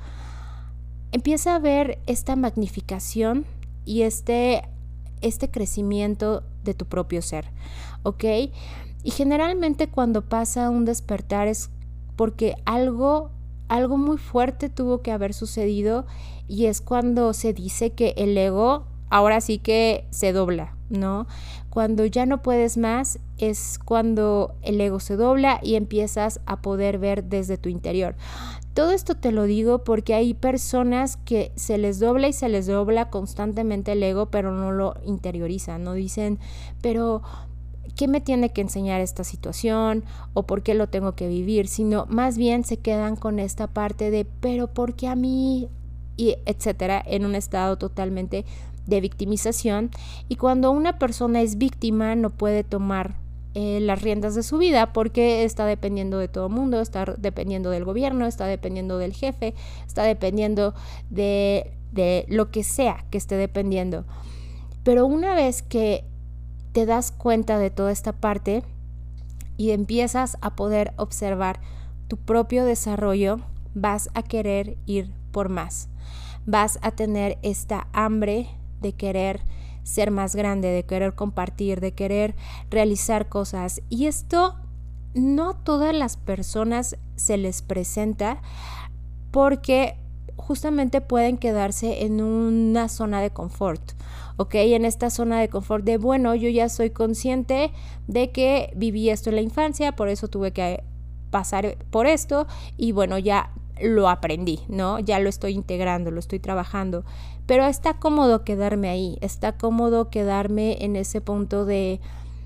empieza 1.11 1.57
a 1.57 1.59
ver 1.59 1.99
esta 2.07 2.37
magnificación 2.37 3.45
y 3.85 4.03
este, 4.03 4.63
este 5.21 5.51
crecimiento 5.51 6.45
de 6.63 6.75
tu 6.75 6.87
propio 6.87 7.23
ser, 7.23 7.47
¿ok? 8.05 8.25
Y 9.03 9.11
generalmente 9.11 9.89
cuando 9.89 10.23
pasa 10.23 10.71
un 10.71 10.85
despertar 10.85 11.49
es 11.49 11.71
porque 12.15 12.55
algo, 12.65 13.31
algo 13.67 13.97
muy 13.97 14.17
fuerte 14.17 14.69
tuvo 14.69 15.03
que 15.03 15.11
haber 15.11 15.35
sucedido 15.35 16.07
y 16.47 16.67
es 16.67 16.81
cuando 16.81 17.33
se 17.33 17.53
dice 17.53 17.91
que 17.91 18.15
el 18.17 18.39
ego 18.39 18.87
ahora 19.13 19.43
sí 19.43 19.59
que 19.59 20.07
se 20.11 20.33
dobla, 20.33 20.75
¿no? 20.89 21.27
Cuando 21.69 22.07
ya 22.07 22.25
no 22.25 22.41
puedes 22.43 22.79
más 22.79 23.19
es 23.37 23.79
cuando 23.79 24.55
el 24.63 24.81
ego 24.81 25.01
se 25.01 25.17
dobla 25.17 25.61
y 25.63 25.75
empiezas 25.75 26.41
a 26.47 26.63
poder 26.63 26.99
ver 26.99 27.25
desde 27.25 27.59
tu 27.59 27.69
interior. 27.69 28.17
Todo 28.73 28.93
esto 28.93 29.15
te 29.15 29.31
lo 29.31 29.45
digo 29.45 29.85
porque 29.85 30.15
hay 30.15 30.33
personas 30.33 31.19
que 31.19 31.53
se 31.57 31.77
les 31.77 32.01
dobla 32.01 32.29
y 32.29 32.33
se 32.33 32.49
les 32.49 32.67
dobla 32.67 33.11
constantemente 33.11 33.93
el 33.93 34.03
ego, 34.03 34.31
pero 34.31 34.51
no 34.51 34.73
lo 34.73 34.95
interiorizan, 35.05 35.85
no 35.85 35.93
dicen, 35.93 36.39
pero 36.81 37.21
¿qué 37.95 38.09
me 38.09 38.23
tiene 38.23 38.51
que 38.51 38.63
enseñar 38.63 39.03
esta 39.03 39.25
situación? 39.25 40.05
¿O 40.33 40.45
por 40.45 40.63
qué 40.63 40.73
lo 40.73 40.89
tengo 40.89 41.13
que 41.13 41.29
vivir? 41.29 41.69
Sino 41.69 42.07
más 42.09 42.39
bien 42.39 42.65
se 42.65 42.79
quedan 42.79 43.17
con 43.17 43.41
esta 43.41 43.67
parte 43.67 44.11
de, 44.11 44.25
pero 44.25 44.69
¿por 44.69 44.95
qué 44.95 45.09
a 45.09 45.17
mí? 45.17 45.69
Y 46.17 46.37
etcétera, 46.47 47.03
en 47.05 47.27
un 47.27 47.35
estado 47.35 47.77
totalmente 47.77 48.47
de 48.87 49.01
victimización 49.01 49.91
y 50.29 50.37
cuando 50.37 50.71
una 50.71 50.99
persona 50.99 51.41
es 51.41 51.57
víctima 51.59 52.15
no 52.15 52.31
puede 52.31 52.65
tomar 52.65 53.17
eh, 53.55 53.81
las 53.83 54.01
riendas 54.01 54.35
de 54.35 54.43
su 54.43 54.57
vida 54.57 54.95
porque 54.95 55.45
está 55.45 55.67
dependiendo 55.67 56.19
de 56.19 56.29
todo 56.29 56.47
el 56.47 56.53
mundo, 56.55 56.81
está 56.81 57.05
dependiendo 57.19 57.69
del 57.69 57.85
gobierno, 57.85 58.27
está 58.27 58.47
dependiendo 58.47 58.97
del 58.97 59.13
jefe, 59.13 59.55
está 59.87 60.05
dependiendo 60.05 60.75
de, 61.11 61.75
de 61.93 62.25
lo 62.29 62.51
que 62.51 62.65
sea 62.65 63.05
que 63.11 63.19
esté 63.19 63.37
dependiendo. 63.37 64.07
Pero 64.85 65.05
una 65.05 65.35
vez 65.35 65.63
que 65.63 66.05
te 66.73 66.87
das 66.87 67.13
cuenta 67.13 67.59
de 67.59 67.69
toda 67.69 67.93
esta 67.93 68.13
parte 68.13 68.63
y 69.59 69.73
empiezas 69.73 70.39
a 70.41 70.57
poder 70.57 70.95
observar 70.97 71.61
tu 72.09 72.17
propio 72.17 72.65
desarrollo, 72.65 73.41
vas 73.75 74.09
a 74.15 74.23
querer 74.23 74.79
ir 74.87 75.13
por 75.31 75.51
más. 75.51 75.89
Vas 76.47 76.79
a 76.83 76.91
tener 76.93 77.39
esta 77.43 77.87
hambre 77.93 78.49
de 78.83 78.93
querer 78.93 79.41
ser 79.83 80.11
más 80.11 80.37
grande, 80.37 80.69
de 80.69 80.85
querer 80.85 81.15
compartir, 81.15 81.81
de 81.81 81.93
querer 81.93 82.35
realizar 82.71 83.29
cosas. 83.29 83.83
Y 83.89 84.07
esto 84.07 84.57
no 85.15 85.51
a 85.51 85.65
todas 85.65 85.95
las 85.95 86.17
personas 86.17 86.97
se 87.17 87.37
les 87.37 87.63
presenta 87.63 88.41
porque 89.31 89.97
justamente 90.37 91.01
pueden 91.01 91.39
quedarse 91.39 92.05
en 92.05 92.21
una 92.21 92.89
zona 92.89 93.21
de 93.21 93.31
confort, 93.31 93.93
¿ok? 94.37 94.55
En 94.55 94.85
esta 94.85 95.11
zona 95.11 95.41
de 95.41 95.49
confort 95.49 95.85
de, 95.85 95.99
bueno, 95.99 96.35
yo 96.35 96.49
ya 96.49 96.69
soy 96.69 96.91
consciente 96.91 97.71
de 98.07 98.31
que 98.31 98.73
viví 98.77 99.11
esto 99.11 99.31
en 99.31 99.37
la 99.37 99.43
infancia, 99.43 99.93
por 99.93 100.09
eso 100.09 100.29
tuve 100.29 100.53
que 100.53 100.83
pasar 101.31 101.79
por 101.91 102.07
esto 102.07 102.47
y 102.77 102.93
bueno, 102.93 103.19
ya 103.19 103.53
lo 103.83 104.09
aprendí, 104.09 104.61
¿no? 104.69 104.99
Ya 104.99 105.19
lo 105.19 105.29
estoy 105.29 105.53
integrando, 105.53 106.11
lo 106.11 106.21
estoy 106.21 106.39
trabajando, 106.39 107.05
pero 107.47 107.67
está 107.67 107.95
cómodo 107.95 108.45
quedarme 108.45 108.89
ahí, 108.89 109.19
está 109.21 109.53
cómodo 109.53 110.09
quedarme 110.11 110.85
en 110.85 110.97
ese 110.97 111.21
punto 111.21 111.65
de 111.65 112.01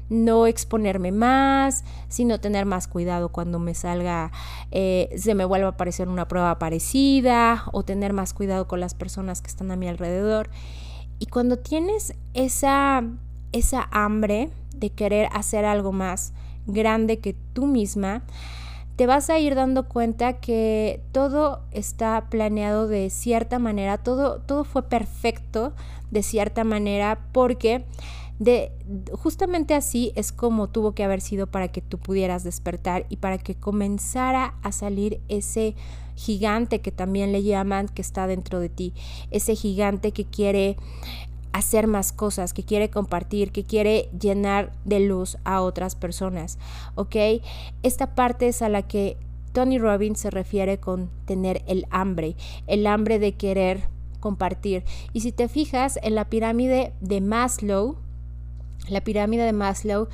no 0.09 0.47
exponerme 0.47 1.12
más, 1.12 1.85
sino 2.09 2.40
tener 2.40 2.64
más 2.64 2.87
cuidado 2.88 3.31
cuando 3.31 3.59
me 3.59 3.75
salga, 3.75 4.31
eh, 4.71 5.12
se 5.16 5.35
me 5.35 5.45
vuelva 5.45 5.69
a 5.69 5.71
aparecer 5.73 6.09
una 6.09 6.28
prueba 6.28 6.59
parecida 6.59 7.64
o 7.73 7.83
tener 7.83 8.12
más 8.12 8.33
cuidado 8.33 8.69
con 8.69 8.81
las 8.81 8.95
personas 8.95 9.43
que 9.43 9.49
están 9.49 9.71
a 9.71 9.76
mi 9.76 9.88
alrededor. 9.88 10.50
Y 11.19 11.26
cuando 11.26 11.59
tienes 11.59 12.14
esa, 12.35 13.02
esa 13.52 13.88
hambre 13.90 14.50
de 14.76 14.90
querer 14.90 15.28
hacer 15.33 15.64
algo 15.64 15.93
más 15.93 16.33
grande 16.66 17.19
que 17.19 17.35
tú 17.52 17.66
misma, 17.66 18.23
te 18.97 19.07
vas 19.07 19.29
a 19.29 19.38
ir 19.38 19.55
dando 19.55 19.88
cuenta 19.88 20.41
que 20.41 21.03
todo 21.12 21.61
está 21.71 22.29
planeado 22.31 22.88
de 22.88 23.11
cierta 23.11 23.59
manera, 23.59 23.99
todo, 23.99 24.41
todo 24.41 24.65
fue 24.65 24.83
perfecto 24.83 25.75
de 26.11 26.23
cierta 26.23 26.65
manera 26.65 27.21
porque 27.33 27.85
de 28.38 28.73
justamente 29.12 29.75
así 29.75 30.12
es 30.15 30.33
como 30.33 30.69
tuvo 30.69 30.93
que 30.93 31.05
haber 31.05 31.21
sido 31.21 31.47
para 31.47 31.69
que 31.69 31.81
tú 31.81 31.99
pudieras 31.99 32.45
despertar 32.45 33.07
y 33.09 33.17
para 33.17 33.38
que 33.38 33.55
comenzara 33.55 34.55
a 34.62 34.73
salir 34.73 35.21
ese 35.29 35.75
gigante 36.15 36.81
que 36.81 36.93
también 36.93 37.33
le 37.33 37.43
llaman 37.43 37.88
que 37.88 38.03
está 38.03 38.26
dentro 38.26 38.61
de 38.61 38.71
ti, 38.71 38.95
ese 39.31 39.55
gigante 39.55 40.12
que 40.12 40.25
quiere 40.25 40.76
hacer 41.57 41.87
más 41.87 42.13
cosas, 42.13 42.53
que 42.53 42.65
quiere 42.65 42.91
compartir, 42.91 43.51
que 43.51 43.65
quiere 43.65 44.11
llenar 44.19 44.73
de 44.85 45.01
luz 45.01 45.39
a 45.45 45.63
otras 45.63 45.95
personas, 45.95 46.59
¿ok? 46.97 47.17
Esta 47.83 48.15
parte 48.15 48.49
es 48.49 48.61
a 48.61 48.69
la 48.69 48.83
que 48.83 49.17
Tony 49.53 49.79
Robbins 49.79 50.21
se 50.21 50.31
refiere 50.31 50.79
con 50.79 51.09
tener 51.25 51.63
el 51.67 51.87
hambre, 51.91 52.37
el 52.67 52.87
hambre 52.87 53.19
de 53.19 53.33
querer 53.33 53.89
compartir. 54.21 54.85
Y 55.15 55.21
si 55.23 55.33
te 55.33 55.49
fijas 55.49 55.99
en 56.03 56.15
la 56.15 56.27
pirámide 56.27 56.93
de 57.01 57.23
Maslow, 57.23 57.97
la 58.89 59.01
pirámide 59.01 59.45
de 59.45 59.55
Maslow 59.55 60.09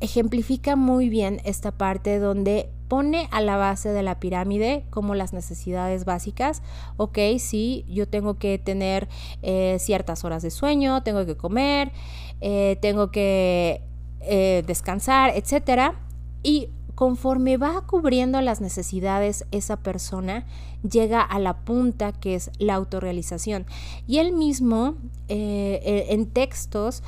ejemplifica 0.00 0.76
muy 0.76 1.08
bien 1.08 1.40
esta 1.44 1.72
parte 1.72 2.18
donde 2.18 2.70
pone 2.90 3.28
a 3.30 3.40
la 3.40 3.56
base 3.56 3.90
de 3.90 4.02
la 4.02 4.18
pirámide 4.18 4.84
como 4.90 5.14
las 5.14 5.32
necesidades 5.32 6.04
básicas. 6.04 6.60
Ok, 6.96 7.18
sí, 7.38 7.84
yo 7.88 8.08
tengo 8.08 8.38
que 8.38 8.58
tener 8.58 9.08
eh, 9.42 9.76
ciertas 9.78 10.24
horas 10.24 10.42
de 10.42 10.50
sueño, 10.50 11.02
tengo 11.04 11.24
que 11.24 11.36
comer, 11.36 11.92
eh, 12.40 12.78
tengo 12.82 13.12
que 13.12 13.82
eh, 14.22 14.64
descansar, 14.66 15.32
etc. 15.36 15.94
Y 16.42 16.70
conforme 16.96 17.58
va 17.58 17.86
cubriendo 17.86 18.40
las 18.40 18.60
necesidades 18.60 19.46
esa 19.52 19.76
persona, 19.76 20.44
llega 20.82 21.20
a 21.20 21.38
la 21.38 21.58
punta 21.64 22.10
que 22.10 22.34
es 22.34 22.50
la 22.58 22.74
autorrealización. 22.74 23.66
Y 24.08 24.18
él 24.18 24.32
mismo, 24.32 24.96
en 25.28 26.26
textos, 26.26 27.04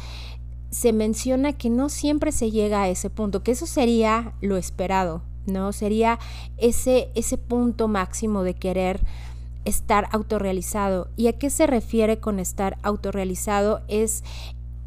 se 0.72 0.94
menciona 0.94 1.52
que 1.52 1.68
no 1.68 1.90
siempre 1.90 2.32
se 2.32 2.50
llega 2.50 2.82
a 2.82 2.88
ese 2.88 3.10
punto, 3.10 3.42
que 3.42 3.52
eso 3.52 3.66
sería 3.66 4.32
lo 4.40 4.56
esperado, 4.56 5.20
¿no? 5.46 5.70
Sería 5.72 6.18
ese, 6.56 7.10
ese 7.14 7.36
punto 7.36 7.88
máximo 7.88 8.42
de 8.42 8.54
querer 8.54 9.00
estar 9.66 10.08
autorrealizado. 10.12 11.08
¿Y 11.14 11.26
a 11.26 11.34
qué 11.34 11.50
se 11.50 11.66
refiere 11.66 12.20
con 12.20 12.38
estar 12.38 12.78
autorrealizado? 12.82 13.82
Es 13.86 14.24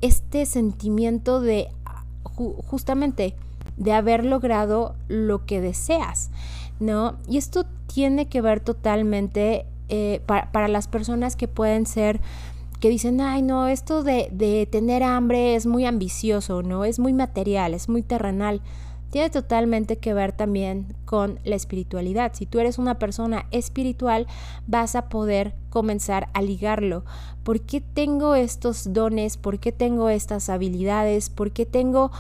este 0.02 0.48
sentimiento 0.48 1.40
de 1.40 1.70
justamente 2.24 3.36
de 3.78 3.94
haber 3.94 4.26
logrado 4.26 4.96
lo 5.08 5.46
que 5.46 5.62
deseas, 5.62 6.32
¿no? 6.80 7.18
Y 7.30 7.38
esto 7.38 7.68
tiene 7.86 8.28
que 8.28 8.42
ver 8.42 8.60
totalmente 8.60 9.68
eh, 9.90 10.20
para, 10.26 10.52
para 10.52 10.68
las 10.68 10.88
personas 10.88 11.36
que 11.36 11.48
pueden 11.48 11.86
ser 11.86 12.22
que 12.86 12.92
dicen, 12.92 13.20
ay 13.20 13.42
no, 13.42 13.66
esto 13.66 14.04
de, 14.04 14.30
de 14.32 14.68
tener 14.68 15.02
hambre 15.02 15.56
es 15.56 15.66
muy 15.66 15.86
ambicioso, 15.86 16.62
¿no? 16.62 16.86
Es 16.86 17.00
muy 17.00 17.14
material, 17.14 17.74
es 17.74 17.90
muy 17.90 18.04
terrenal 18.04 18.62
tiene 19.16 19.30
totalmente 19.30 19.96
que 19.98 20.14
ver 20.14 20.34
también 20.34 20.94
con 21.06 21.40
la 21.46 21.56
espiritualidad. 21.56 22.34
Si 22.34 22.46
tú 22.46 22.60
eres 22.60 22.78
una 22.78 23.00
persona 23.00 23.46
espiritual, 23.52 24.28
vas 24.68 24.98
a 24.98 25.08
poder 25.08 25.56
comenzar 25.70 26.28
a 26.34 26.42
ligarlo. 26.42 27.06
¿Por 27.44 27.62
qué 27.62 27.80
tengo 27.80 28.36
estos 28.36 28.92
dones? 28.92 29.38
¿Por 29.38 29.60
qué 29.60 29.72
tengo 29.72 30.10
estas 30.10 30.50
habilidades? 30.50 31.30
¿Por 31.30 31.52
qué 31.52 31.66
tengo 31.66 32.12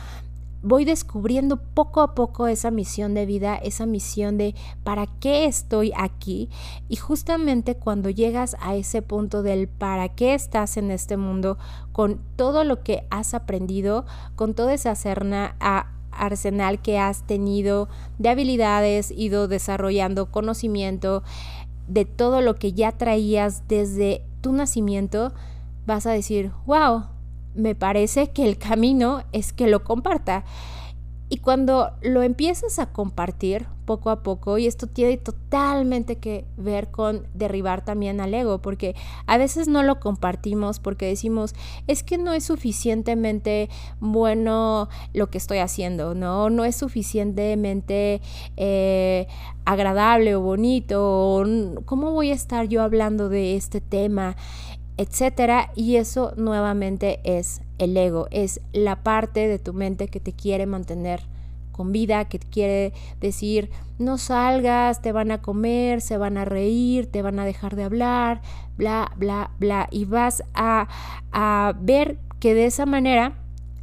voy 0.66 0.84
descubriendo 0.84 1.58
poco 1.58 2.02
a 2.02 2.16
poco 2.16 2.48
esa 2.48 2.72
misión 2.72 3.14
de 3.14 3.28
vida, 3.28 3.56
esa 3.56 3.86
misión 3.86 4.40
de 4.40 4.56
para 4.84 5.06
qué 5.06 5.46
estoy 5.46 5.94
aquí. 5.96 6.50
Y 6.90 6.96
justamente 6.96 7.76
cuando 7.76 8.10
llegas 8.10 8.58
a 8.60 8.76
ese 8.76 9.04
punto 9.04 9.44
del 9.44 9.68
para 9.68 10.10
qué 10.10 10.34
estás 10.34 10.78
en 10.78 10.90
este 10.90 11.18
mundo, 11.18 11.60
con 11.92 12.20
todo 12.36 12.64
lo 12.64 12.82
que 12.82 13.06
has 13.12 13.36
aprendido, 13.36 14.06
con 14.36 14.56
toda 14.56 14.74
esa 14.74 14.96
arsenal 16.12 16.82
que 16.82 16.98
has 16.98 17.28
tenido 17.28 17.88
de 18.18 18.30
habilidades, 18.30 19.12
ido 19.12 19.48
desarrollando 19.48 20.32
conocimiento 20.32 21.22
de 21.88 22.06
todo 22.06 22.42
lo 22.42 22.56
que 22.56 22.74
ya 22.74 22.92
traías 22.92 23.68
desde 23.68 24.24
tu 24.42 24.52
nacimiento, 24.52 25.32
vas 25.86 26.08
a 26.08 26.12
decir, 26.12 26.52
wow, 26.66 27.04
me 27.56 27.76
parece 27.76 28.32
que 28.32 28.46
el 28.48 28.58
camino 28.58 29.24
es 29.32 29.54
que 29.54 29.68
lo 29.68 29.84
comparta. 29.84 30.46
Y 31.28 31.38
cuando 31.38 31.92
lo 32.02 32.22
empiezas 32.22 32.78
a 32.78 32.92
compartir 32.92 33.66
poco 33.86 34.10
a 34.10 34.22
poco, 34.22 34.58
y 34.58 34.68
esto 34.68 34.86
tiene 34.88 35.18
totalmente 35.18 36.18
que 36.18 36.46
ver 36.58 36.92
con 36.92 37.28
derribar 37.34 37.84
también 37.84 38.22
al 38.22 38.34
ego, 38.34 38.62
porque 38.62 38.96
a 39.26 39.38
veces 39.38 39.68
no 39.68 39.82
lo 39.82 40.00
compartimos 40.00 40.80
porque 40.80 41.08
decimos, 41.08 41.54
es 41.88 42.04
que 42.04 42.18
no 42.18 42.34
es 42.34 42.44
suficientemente 42.44 43.70
bueno 44.00 44.90
lo 45.14 45.30
que 45.30 45.38
estoy 45.38 45.60
haciendo, 45.60 46.14
no, 46.14 46.50
no 46.50 46.64
es 46.64 46.76
suficientemente 46.76 48.22
eh, 48.58 49.28
agradable 49.66 50.36
o 50.36 50.42
bonito, 50.42 51.38
o 51.38 51.46
cómo 51.86 52.12
voy 52.12 52.32
a 52.32 52.36
estar 52.36 52.68
yo 52.68 52.84
hablando 52.84 53.30
de 53.30 53.56
este 53.56 53.82
tema 53.82 54.36
etcétera. 54.98 55.72
Y 55.76 55.98
eso 55.98 56.34
nuevamente 56.38 57.20
es 57.24 57.62
el 57.78 57.96
ego, 57.98 58.28
es 58.32 58.62
la 58.74 59.04
parte 59.04 59.48
de 59.48 59.60
tu 59.60 59.74
mente 59.74 60.08
que 60.08 60.20
te 60.20 60.34
quiere 60.34 60.66
mantener 60.66 61.22
con 61.72 61.92
vida, 61.92 62.26
que 62.26 62.40
quiere 62.40 62.94
decir, 63.20 63.70
no 64.00 64.18
salgas, 64.18 65.02
te 65.02 65.12
van 65.12 65.32
a 65.32 65.42
comer, 65.42 66.00
se 66.00 66.18
van 66.18 66.38
a 66.38 66.46
reír, 66.46 67.12
te 67.12 67.22
van 67.22 67.38
a 67.38 67.46
dejar 67.46 67.76
de 67.76 67.84
hablar, 67.84 68.42
bla, 68.78 69.12
bla, 69.18 69.52
bla. 69.60 69.90
Y 69.92 70.06
vas 70.06 70.44
a, 70.54 70.88
a 71.34 71.74
ver 71.82 72.18
que 72.40 72.54
de 72.54 72.66
esa 72.66 72.86
manera 72.86 73.34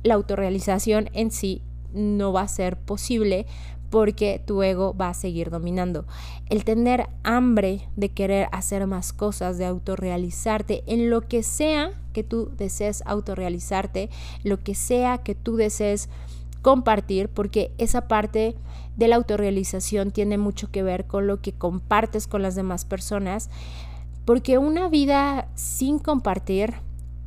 la 0.04 0.14
autorrealización 0.14 1.10
en 1.12 1.30
sí 1.30 1.62
no 1.92 2.32
va 2.32 2.42
a 2.42 2.48
ser 2.48 2.78
posible 2.78 3.46
porque 3.92 4.42
tu 4.42 4.62
ego 4.62 4.96
va 4.96 5.10
a 5.10 5.14
seguir 5.14 5.50
dominando. 5.50 6.06
El 6.48 6.64
tener 6.64 7.10
hambre 7.24 7.86
de 7.94 8.08
querer 8.08 8.48
hacer 8.50 8.86
más 8.86 9.12
cosas, 9.12 9.58
de 9.58 9.66
autorrealizarte 9.66 10.82
en 10.86 11.10
lo 11.10 11.20
que 11.28 11.42
sea 11.42 11.92
que 12.14 12.24
tú 12.24 12.50
desees 12.56 13.02
autorrealizarte, 13.04 14.08
lo 14.44 14.62
que 14.64 14.74
sea 14.74 15.18
que 15.18 15.34
tú 15.34 15.56
desees 15.56 16.08
compartir, 16.62 17.28
porque 17.28 17.70
esa 17.76 18.08
parte 18.08 18.56
de 18.96 19.08
la 19.08 19.16
autorrealización 19.16 20.10
tiene 20.10 20.38
mucho 20.38 20.70
que 20.70 20.82
ver 20.82 21.06
con 21.06 21.26
lo 21.26 21.42
que 21.42 21.52
compartes 21.52 22.26
con 22.26 22.40
las 22.40 22.54
demás 22.54 22.86
personas, 22.86 23.50
porque 24.24 24.56
una 24.56 24.88
vida 24.88 25.48
sin 25.54 25.98
compartir 25.98 26.72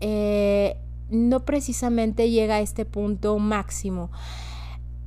eh, 0.01 0.77
no 1.11 1.45
precisamente 1.45 2.31
llega 2.31 2.55
a 2.55 2.61
este 2.61 2.85
punto 2.85 3.37
máximo. 3.37 4.09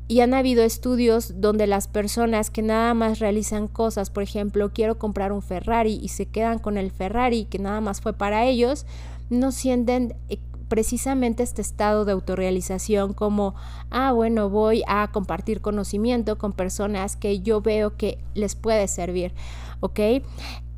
Y 0.08 0.20
han 0.20 0.32
habido 0.32 0.64
estudios 0.64 1.40
donde 1.40 1.66
las 1.66 1.86
personas 1.86 2.50
que 2.50 2.62
nada 2.62 2.94
más 2.94 3.18
realizan 3.18 3.68
cosas, 3.68 4.08
por 4.08 4.22
ejemplo, 4.22 4.72
quiero 4.72 4.98
comprar 4.98 5.32
un 5.32 5.42
Ferrari 5.42 6.00
y 6.02 6.08
se 6.08 6.26
quedan 6.26 6.58
con 6.58 6.78
el 6.78 6.90
Ferrari 6.90 7.44
que 7.44 7.58
nada 7.58 7.82
más 7.82 8.00
fue 8.00 8.14
para 8.14 8.46
ellos, 8.46 8.86
no 9.28 9.52
sienten 9.52 10.14
eh, 10.30 10.38
precisamente 10.68 11.42
este 11.42 11.62
estado 11.62 12.04
de 12.04 12.12
autorrealización 12.12 13.14
como, 13.14 13.54
ah, 13.90 14.12
bueno, 14.12 14.48
voy 14.50 14.82
a 14.86 15.10
compartir 15.12 15.60
conocimiento 15.60 16.38
con 16.38 16.52
personas 16.52 17.16
que 17.16 17.40
yo 17.40 17.60
veo 17.60 17.96
que 17.96 18.18
les 18.34 18.54
puede 18.54 18.86
servir, 18.88 19.34
¿ok? 19.80 20.00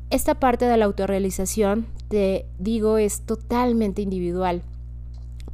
Esta 0.09 0.35
parte 0.35 0.65
de 0.65 0.77
la 0.77 0.85
autorrealización, 0.85 1.87
te 2.09 2.45
digo, 2.57 2.97
es 2.97 3.21
totalmente 3.21 4.01
individual. 4.01 4.61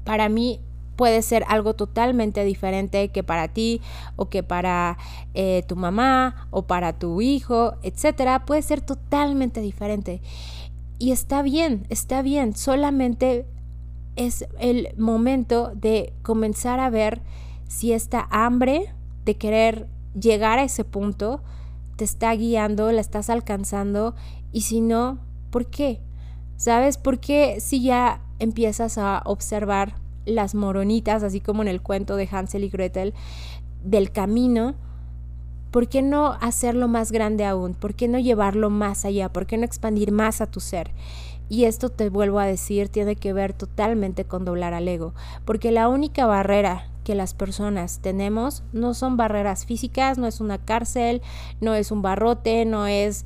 Para 0.04 0.30
mí 0.30 0.62
puede 0.98 1.22
ser 1.22 1.46
algo 1.48 1.76
totalmente 1.76 2.44
diferente 2.44 3.10
que 3.10 3.24
para 3.24 3.48
ti 3.48 3.80
o 4.18 4.28
que 4.28 4.44
para 4.44 4.98
eh, 5.34 5.64
tu 5.68 5.78
mamá 5.78 6.48
o 6.50 6.64
para 6.64 7.00
tu 7.00 7.22
hijo, 7.22 7.76
etcétera. 7.84 8.46
Puede 8.46 8.64
ser 8.64 8.82
totalmente 8.82 9.62
diferente. 9.62 10.22
Y 11.00 11.12
está 11.12 11.44
bien, 11.44 11.86
está 11.90 12.22
bien. 12.22 12.56
Solamente 12.56 13.46
es 14.18 14.46
el 14.60 14.90
momento 14.98 15.72
de 15.76 16.14
comenzar 16.24 16.80
a 16.80 16.90
ver 16.90 17.22
si 17.68 17.94
esta 17.94 18.28
hambre 18.32 18.94
de 19.24 19.38
querer 19.38 19.88
llegar 20.20 20.58
a 20.58 20.64
ese 20.64 20.84
punto 20.84 21.44
te 21.96 22.04
está 22.04 22.34
guiando, 22.34 22.92
la 22.92 23.02
estás 23.02 23.30
alcanzando 23.30 24.16
y 24.52 24.62
si 24.62 24.82
no, 24.82 25.20
¿por 25.52 25.68
qué? 25.68 26.02
¿Sabes 26.56 26.98
por 26.98 27.20
qué 27.20 27.60
si 27.60 27.84
ya 27.84 28.22
empiezas 28.40 28.98
a 28.98 29.22
observar 29.26 30.07
las 30.28 30.54
moronitas, 30.54 31.24
así 31.24 31.40
como 31.40 31.62
en 31.62 31.68
el 31.68 31.82
cuento 31.82 32.16
de 32.16 32.28
Hansel 32.32 32.64
y 32.64 32.70
Gretel, 32.70 33.14
del 33.84 34.12
camino, 34.12 34.76
¿por 35.72 35.88
qué 35.88 36.02
no 36.02 36.34
hacerlo 36.42 36.88
más 36.88 37.12
grande 37.12 37.46
aún? 37.46 37.74
¿Por 37.74 37.96
qué 37.96 38.08
no 38.08 38.20
llevarlo 38.20 38.70
más 38.70 39.06
allá? 39.06 39.30
¿Por 39.30 39.46
qué 39.46 39.58
no 39.58 39.66
expandir 39.66 40.12
más 40.12 40.42
a 40.42 40.48
tu 40.48 40.60
ser? 40.60 40.92
Y 41.50 41.64
esto 41.64 41.90
te 41.90 42.10
vuelvo 42.10 42.40
a 42.40 42.46
decir, 42.46 42.90
tiene 42.90 43.16
que 43.16 43.32
ver 43.32 43.54
totalmente 43.54 44.26
con 44.26 44.44
doblar 44.44 44.74
al 44.74 44.88
ego, 44.88 45.14
porque 45.46 45.72
la 45.72 45.88
única 45.88 46.26
barrera 46.26 46.90
que 47.08 47.16
las 47.16 47.34
personas 47.34 48.02
tenemos 48.02 48.64
no 48.74 48.94
son 48.94 49.16
barreras 49.16 49.66
físicas, 49.66 50.18
no 50.18 50.28
es 50.28 50.42
una 50.42 50.58
cárcel, 50.58 51.22
no 51.62 51.74
es 51.74 51.90
un 51.90 52.02
barrote, 52.02 52.66
no 52.66 52.86
es 52.86 53.26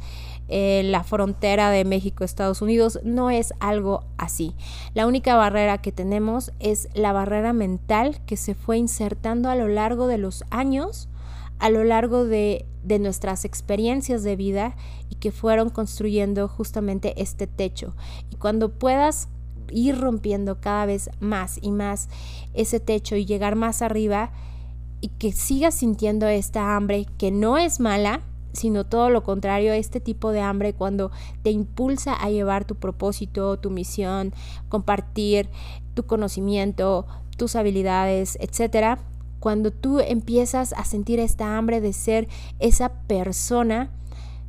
eh, 0.49 0.83
la 0.85 1.03
frontera 1.03 1.71
de 1.71 1.83
México-Estados 1.83 2.61
Unidos, 2.61 2.99
no 3.03 3.31
es 3.31 3.55
algo 3.59 4.05
así. 4.19 4.53
La 4.93 5.07
única 5.07 5.35
barrera 5.35 5.79
que 5.79 5.91
tenemos 5.91 6.51
es 6.59 6.89
la 6.93 7.11
barrera 7.11 7.53
mental 7.53 8.21
que 8.27 8.37
se 8.37 8.53
fue 8.53 8.77
insertando 8.77 9.49
a 9.49 9.55
lo 9.55 9.67
largo 9.67 10.05
de 10.05 10.19
los 10.19 10.43
años, 10.51 11.09
a 11.57 11.71
lo 11.71 11.83
largo 11.83 12.23
de, 12.23 12.67
de 12.83 12.99
nuestras 12.99 13.45
experiencias 13.45 14.21
de 14.21 14.35
vida 14.35 14.75
y 15.09 15.15
que 15.15 15.31
fueron 15.31 15.71
construyendo 15.71 16.47
justamente 16.47 17.19
este 17.19 17.47
techo. 17.47 17.95
Y 18.29 18.35
cuando 18.35 18.77
puedas 18.77 19.27
ir 19.71 19.99
rompiendo 19.99 20.59
cada 20.59 20.85
vez 20.85 21.09
más 21.19 21.59
y 21.61 21.71
más 21.71 22.09
ese 22.53 22.79
techo 22.79 23.15
y 23.15 23.25
llegar 23.25 23.55
más 23.55 23.81
arriba 23.81 24.31
y 25.01 25.09
que 25.09 25.31
sigas 25.31 25.75
sintiendo 25.75 26.27
esta 26.27 26.75
hambre 26.75 27.07
que 27.17 27.31
no 27.31 27.57
es 27.57 27.79
mala, 27.79 28.21
sino 28.53 28.85
todo 28.85 29.09
lo 29.09 29.23
contrario, 29.23 29.73
este 29.73 29.99
tipo 29.99 30.31
de 30.31 30.41
hambre 30.41 30.73
cuando 30.73 31.11
te 31.41 31.51
impulsa 31.51 32.13
a 32.13 32.29
llevar 32.29 32.65
tu 32.65 32.75
propósito, 32.75 33.57
tu 33.57 33.69
misión, 33.69 34.33
compartir 34.69 35.49
tu 35.93 36.05
conocimiento, 36.05 37.07
tus 37.37 37.55
habilidades, 37.55 38.37
etcétera. 38.41 38.99
Cuando 39.39 39.71
tú 39.71 39.99
empiezas 39.99 40.73
a 40.73 40.85
sentir 40.85 41.19
esta 41.19 41.57
hambre 41.57 41.81
de 41.81 41.93
ser 41.93 42.27
esa 42.59 42.89
persona, 42.89 43.89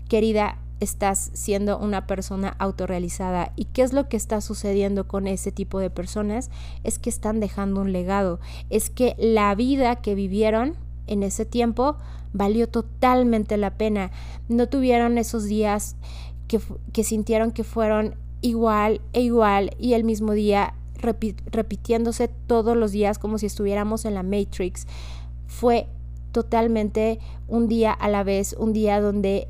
querida, 0.08 0.58
estás 0.82 1.30
siendo 1.34 1.78
una 1.78 2.06
persona 2.06 2.56
autorrealizada. 2.58 3.52
¿Y 3.56 3.66
qué 3.66 3.82
es 3.82 3.92
lo 3.92 4.08
que 4.08 4.16
está 4.16 4.40
sucediendo 4.40 5.06
con 5.06 5.26
ese 5.26 5.52
tipo 5.52 5.78
de 5.78 5.90
personas? 5.90 6.50
Es 6.82 6.98
que 6.98 7.10
están 7.10 7.40
dejando 7.40 7.80
un 7.80 7.92
legado. 7.92 8.40
Es 8.70 8.90
que 8.90 9.14
la 9.18 9.54
vida 9.54 9.96
que 9.96 10.14
vivieron 10.14 10.74
en 11.06 11.22
ese 11.22 11.44
tiempo 11.44 11.96
valió 12.32 12.68
totalmente 12.68 13.56
la 13.56 13.76
pena. 13.76 14.10
No 14.48 14.68
tuvieron 14.68 15.18
esos 15.18 15.44
días 15.44 15.96
que, 16.48 16.60
que 16.92 17.04
sintieron 17.04 17.52
que 17.52 17.64
fueron 17.64 18.16
igual 18.40 19.00
e 19.12 19.20
igual 19.20 19.76
y 19.78 19.94
el 19.94 20.04
mismo 20.04 20.32
día 20.32 20.74
repitiéndose 21.00 22.28
todos 22.28 22.76
los 22.76 22.92
días 22.92 23.18
como 23.18 23.38
si 23.38 23.46
estuviéramos 23.46 24.04
en 24.04 24.14
la 24.14 24.22
Matrix. 24.22 24.86
Fue 25.46 25.86
totalmente 26.32 27.18
un 27.48 27.68
día 27.68 27.92
a 27.92 28.08
la 28.08 28.24
vez, 28.24 28.54
un 28.58 28.72
día 28.72 29.00
donde 29.00 29.48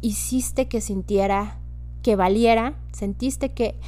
hiciste 0.00 0.68
que 0.68 0.80
sintiera 0.80 1.58
que 2.02 2.16
valiera, 2.16 2.74
sentiste 2.92 3.52
que 3.52 3.78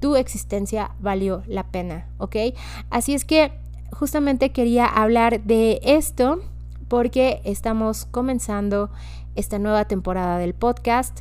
tu 0.00 0.16
existencia 0.16 0.92
valió 1.00 1.42
la 1.46 1.64
pena, 1.70 2.08
¿ok? 2.18 2.36
Así 2.90 3.14
es 3.14 3.24
que 3.24 3.52
justamente 3.92 4.50
quería 4.50 4.86
hablar 4.86 5.42
de 5.44 5.80
esto 5.82 6.40
porque 6.88 7.40
estamos 7.44 8.06
comenzando 8.06 8.90
esta 9.36 9.58
nueva 9.58 9.84
temporada 9.84 10.38
del 10.38 10.54
podcast, 10.54 11.20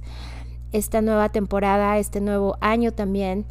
esta 0.72 1.02
nueva 1.02 1.30
temporada, 1.30 1.98
este 1.98 2.22
nuevo 2.22 2.58
año 2.62 2.92
también. 2.92 3.46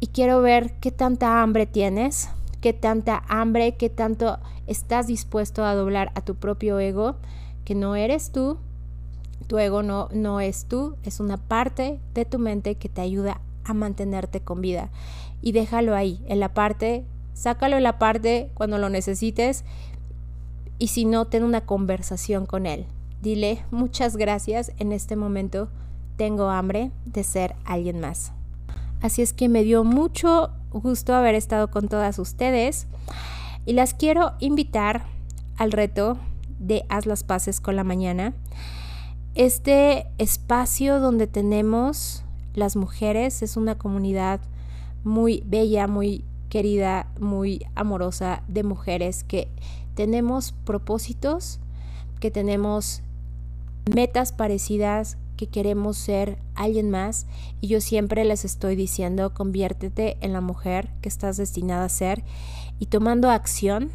y 0.00 0.08
quiero 0.08 0.42
ver 0.42 0.74
qué 0.80 0.90
tanta 0.90 1.42
hambre 1.42 1.64
tienes, 1.64 2.28
qué 2.60 2.74
tanta 2.74 3.22
hambre, 3.26 3.76
qué 3.76 3.88
tanto 3.88 4.38
estás 4.66 5.06
dispuesto 5.06 5.64
a 5.64 5.74
doblar 5.74 6.12
a 6.14 6.20
tu 6.20 6.34
propio 6.34 6.78
ego, 6.78 7.16
que 7.64 7.74
no 7.74 7.96
eres 7.96 8.30
tú, 8.30 8.58
tu 9.44 9.58
ego 9.58 9.82
no, 9.82 10.08
no 10.12 10.40
es 10.40 10.66
tú, 10.66 10.96
es 11.02 11.20
una 11.20 11.36
parte 11.36 12.00
de 12.14 12.24
tu 12.24 12.38
mente 12.38 12.76
que 12.76 12.88
te 12.88 13.00
ayuda 13.00 13.40
a 13.64 13.74
mantenerte 13.74 14.40
con 14.40 14.60
vida. 14.60 14.90
Y 15.40 15.52
déjalo 15.52 15.94
ahí, 15.94 16.22
en 16.26 16.40
la 16.40 16.54
parte, 16.54 17.04
sácalo 17.34 17.76
en 17.76 17.82
la 17.82 17.98
parte 17.98 18.50
cuando 18.54 18.78
lo 18.78 18.88
necesites 18.88 19.64
y 20.78 20.88
si 20.88 21.04
no, 21.04 21.26
ten 21.26 21.44
una 21.44 21.62
conversación 21.62 22.46
con 22.46 22.66
él. 22.66 22.86
Dile 23.22 23.64
muchas 23.70 24.16
gracias, 24.16 24.72
en 24.78 24.92
este 24.92 25.16
momento 25.16 25.68
tengo 26.16 26.50
hambre 26.50 26.90
de 27.04 27.24
ser 27.24 27.54
alguien 27.64 28.00
más. 28.00 28.32
Así 29.00 29.22
es 29.22 29.32
que 29.32 29.48
me 29.48 29.64
dio 29.64 29.84
mucho 29.84 30.50
gusto 30.70 31.14
haber 31.14 31.34
estado 31.34 31.70
con 31.70 31.88
todas 31.88 32.18
ustedes 32.18 32.86
y 33.64 33.74
las 33.74 33.94
quiero 33.94 34.32
invitar 34.40 35.04
al 35.56 35.72
reto 35.72 36.18
de 36.58 36.84
Haz 36.88 37.06
las 37.06 37.22
paces 37.22 37.60
con 37.60 37.76
la 37.76 37.84
mañana. 37.84 38.34
Este 39.34 40.06
espacio 40.18 41.00
donde 41.00 41.26
tenemos 41.26 42.22
las 42.54 42.76
mujeres 42.76 43.42
es 43.42 43.56
una 43.56 43.76
comunidad 43.76 44.40
muy 45.02 45.42
bella, 45.44 45.88
muy 45.88 46.24
querida, 46.48 47.08
muy 47.18 47.66
amorosa 47.74 48.44
de 48.46 48.62
mujeres 48.62 49.24
que 49.24 49.48
tenemos 49.96 50.52
propósitos, 50.64 51.58
que 52.20 52.30
tenemos 52.30 53.02
metas 53.92 54.30
parecidas, 54.30 55.18
que 55.36 55.48
queremos 55.48 55.96
ser 55.96 56.38
alguien 56.54 56.90
más. 56.90 57.26
Y 57.60 57.66
yo 57.66 57.80
siempre 57.80 58.24
les 58.24 58.44
estoy 58.44 58.76
diciendo, 58.76 59.34
conviértete 59.34 60.16
en 60.20 60.32
la 60.32 60.42
mujer 60.42 60.90
que 61.00 61.08
estás 61.08 61.38
destinada 61.38 61.86
a 61.86 61.88
ser. 61.88 62.22
Y 62.78 62.86
tomando 62.86 63.30
acción 63.30 63.90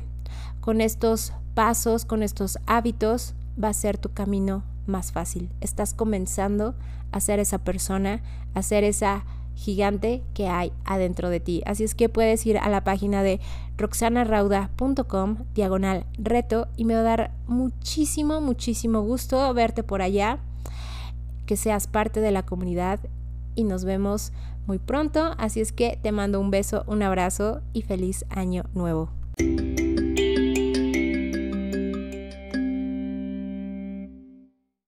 con 0.60 0.82
estos 0.82 1.32
pasos, 1.54 2.04
con 2.04 2.24
estos 2.24 2.60
hábitos, 2.66 3.36
va 3.62 3.70
a 3.70 3.74
ser 3.74 3.98
tu 3.98 4.12
camino 4.12 4.64
más 4.90 5.12
fácil. 5.12 5.50
Estás 5.62 5.94
comenzando 5.94 6.76
a 7.12 7.20
ser 7.20 7.40
esa 7.40 7.60
persona, 7.60 8.22
a 8.54 8.62
ser 8.62 8.84
esa 8.84 9.26
gigante 9.56 10.24
que 10.34 10.48
hay 10.48 10.72
adentro 10.86 11.30
de 11.30 11.40
ti. 11.40 11.62
Así 11.66 11.84
es 11.84 11.94
que 11.94 12.08
puedes 12.08 12.46
ir 12.46 12.58
a 12.58 12.70
la 12.70 12.84
página 12.84 13.24
de 13.24 13.40
roxanarauda.com 13.78 15.38
diagonal 15.54 16.06
reto 16.18 16.68
y 16.78 16.86
me 16.86 16.94
va 16.94 17.02
a 17.02 17.04
dar 17.04 17.32
muchísimo, 17.48 18.42
muchísimo 18.42 19.02
gusto 19.02 19.54
verte 19.54 19.84
por 19.84 20.02
allá, 20.02 20.40
que 21.46 21.58
seas 21.58 21.88
parte 21.88 22.22
de 22.22 22.32
la 22.32 22.44
comunidad 22.44 23.00
y 23.56 23.66
nos 23.66 23.84
vemos 23.84 24.32
muy 24.66 24.80
pronto. 24.80 25.34
Así 25.38 25.60
es 25.60 25.74
que 25.74 26.00
te 26.02 26.12
mando 26.12 26.40
un 26.40 26.52
beso, 26.52 26.84
un 26.88 27.04
abrazo 27.04 27.62
y 27.74 27.82
feliz 27.82 28.26
año 28.30 28.64
nuevo. 28.74 29.10